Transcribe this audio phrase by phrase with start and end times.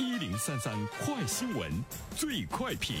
[0.00, 0.74] 一零三三
[1.04, 1.70] 快新闻，
[2.16, 2.96] 最快评。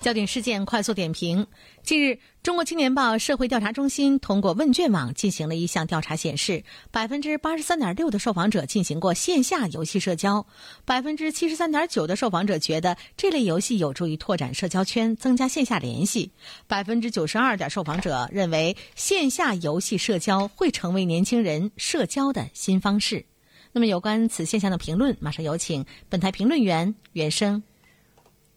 [0.00, 1.46] 焦点事件快速点评。
[1.84, 10.44] 近日，中国青年报社会调查中心通过问卷网进行了一项调查，显示百分之八十三点六的受访者进行过线下游戏社交，
[10.84, 16.32] 百分之七十三点九的受访者觉得这类游戏有助于拓展社交圈、增加线下联系，
[16.66, 23.24] 百分之九十二点受访者认为线下游戏社交会成为年轻人社交的新方式。
[23.72, 27.62] 那么，有关此现象的评论，马上有请本台评论员袁生。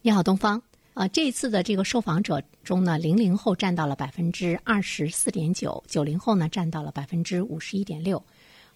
[0.02, 0.60] 你好，东方。
[0.94, 8.24] 呃，这次的这个受访者中呢，零零后占到了百分之二十四点九，九零后呢占到了百分之五十一点六，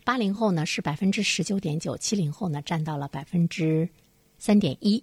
[0.04, 3.88] 八零后呢是百分之十九点九，七零后呢占到了百分之
[4.38, 5.02] 三点一，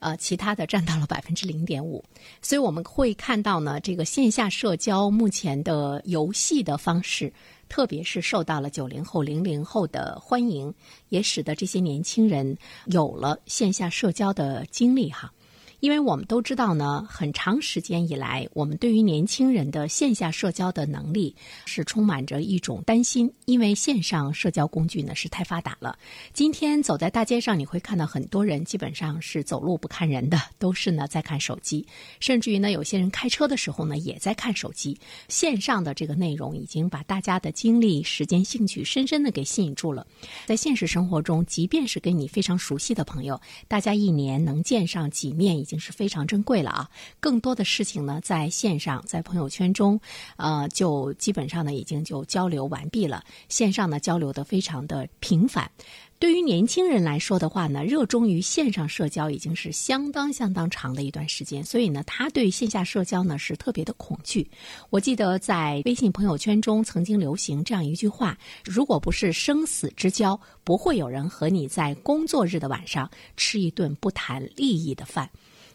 [0.00, 2.04] 呃，其他的占到了百分之零点五。
[2.42, 7.32] 所以我们会看到呢，这个线下社交目前的游戏的方式，
[7.68, 10.72] 特别是受到了九零后、零零后的欢迎，
[11.08, 15.32] 也使得这些年轻人有了线下社交的经历哈。
[15.80, 25.98] 因为我们都知道呢，很长时间以来，我们对于年轻人的线下社交的能力是充满着一种担心，因为线上社交工具呢是太发达了。
[26.32, 31.86] 今天走在大街上，你会看到很多人基本上是走路不看人的，都是呢在看手机，
[32.20, 34.98] 甚至于呢有些人开车的时候呢也在看手机。
[35.28, 40.06] 线上的这个内容已经把大家的精力、时间、兴趣深深的给吸引住了。
[40.46, 43.38] 在现实生活中，即便是跟你非常熟悉的朋友，
[43.68, 45.56] 大家一年能见上几面。
[45.66, 46.90] 已经是非常珍贵了啊！
[47.20, 50.00] 更多的事情呢，在线上，在朋友圈中，
[50.36, 53.24] 呃，就基本上呢，已经就交流完毕了。
[53.48, 55.70] 线上呢，交流的非常的频繁。
[56.18, 64.48] 对于年轻人来说的话呢，热衷于线上社交已经是相当相当长的一段时间，所以呢，他对线下社交呢是特别的恐惧。
[64.88, 75.28] 我记得在微信朋友圈中曾经流行这样一句话：“如果不是生死之交，不会有人和你在工作日的晚上吃一顿不谈利益的饭。”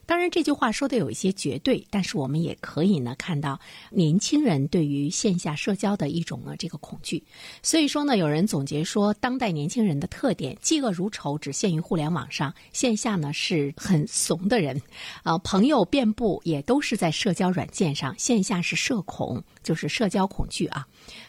[0.05, 3.59] 当然，这句话说的有一些绝对，但是我们也可以呢看到
[3.91, 7.23] 年轻人对于线下社交的一种呢这个恐惧。
[7.63, 14.81] 所以说呢，有人总结说，当代年轻人的特点，嫉恶如仇只限于互联网上，线下呢是很怂的人，
[15.23, 20.85] 啊，朋友遍布也都是在社交软件上，线下是社恐，就是社交恐惧啊，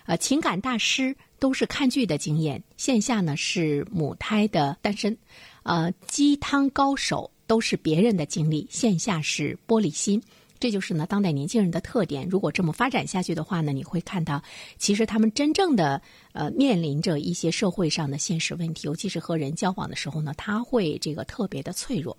[0.06, 5.16] 呃，情感大师都是看剧的经验，线下呢是母胎的单身，
[5.62, 7.30] 呃，鸡汤高手。
[7.52, 10.18] 都是别人的经历，线下是玻璃心，
[10.58, 12.26] 这就是呢当代年轻人的特点。
[12.26, 14.42] 如果这么发展下去的话呢，你会看到，
[14.78, 16.00] 其实他们真正的
[16.32, 22.16] 呃面临着一些社会上的现实问题，尤其是和人交往的时候呢，他会这个特别的脆弱。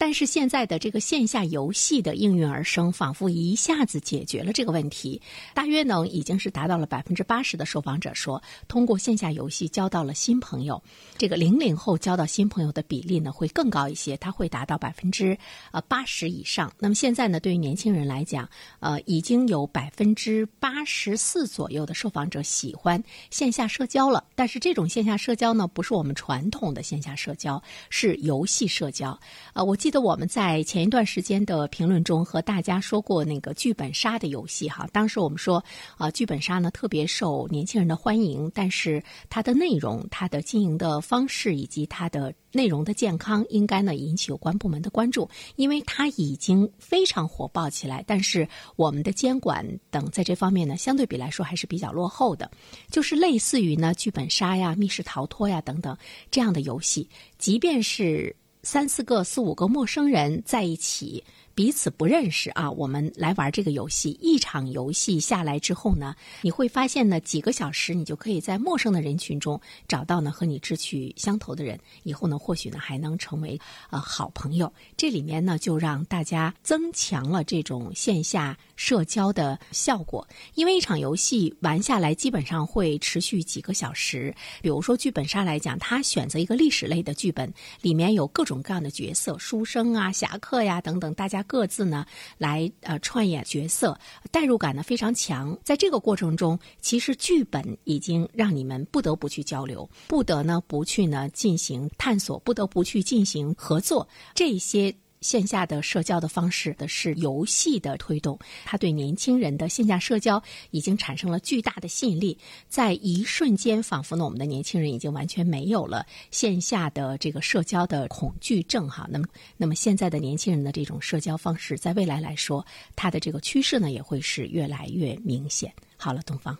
[0.00, 5.20] 但是现在的这个线下游戏的应运而生，仿佛一下子解决了这个问题。
[5.52, 10.80] 大约呢，已经是达到了百分之八十的受访者说，通过线下游戏交到了新朋友。
[11.16, 15.36] 这个零零后交到新朋友的比例呢，会更高一些，它会达到百分之
[15.72, 16.72] 呃八十以上。
[16.78, 18.48] 那么现在呢，对于年轻人来讲，
[18.78, 24.22] 呃，已经有百分之八十四左右的受访者喜欢线下社交了。
[24.36, 27.60] 但是这种线下社交呢，不是我们传统的线下社交，
[27.90, 29.18] 是游戏社交。
[29.54, 29.87] 呃，我记。
[29.88, 35.64] 记得我们在前一段时间的评论中和大家说过那个剧本杀的游戏哈，当时我们说
[35.96, 45.26] 啊，剧本杀呢特别受年轻人的欢迎，但是它的内容、它的经营的方式以及它的内容的健康，应该呢引起有关部门的关注，
[45.56, 52.50] 因为它已经非常火爆起来，但是我们的监管等在这方面呢，相对比来说还是比较落后的，
[52.90, 55.96] 就是类似于呢剧本杀呀、密室逃脱呀等等
[56.30, 58.36] 这样的游戏，即便是。
[58.70, 61.24] 三四个、四五个陌生人在一起。
[61.54, 64.10] 彼此不认识啊，我们来玩这个游戏。
[64.20, 69.58] 一场游戏下来之后呢，你会发现呢，几个小时你就可以在陌生的人群中
[69.88, 71.80] 找到呢和你志趣相投的人。
[72.02, 73.58] 以后呢，或许呢还能成为
[73.88, 74.70] 呃好朋友。
[74.98, 80.26] 这里面呢，就让大家增强了这种线下社交的效果。
[80.54, 84.32] 因为一场游戏玩下来，基本上会持续几个小时。
[84.62, 87.52] 比如说剧本杀来讲，他选择一个历史类的剧本，
[87.82, 91.44] 里面有各种各样的角色，书生啊、侠客呀等等，大家。
[91.48, 92.04] 各自呢
[92.36, 93.98] 来呃串演角色，
[94.30, 95.58] 代入感呢非常强。
[95.64, 104.06] 在这个过程中，其实剧本已经让你们不得不去交流，不得呢不去呢进行探索，不得不去进行合作。
[104.34, 104.94] 这些。
[105.20, 112.36] 线下的社交的方式的是游戏的推动，它对年轻人的线下社交已经产生了巨大的吸引力。
[112.68, 119.08] 在一瞬间，仿佛呢，我们的年轻人已经完全没有了线下的这个社交的恐惧症哈。
[119.10, 119.26] 那么，
[119.56, 122.64] 那么现在的年轻人的这种社交方式，在未来来说，
[122.94, 125.72] 它的这个趋势呢，也会是越来越明显。
[125.96, 126.56] 好了，东方，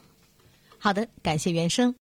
[0.79, 1.95] 好的，感谢原生。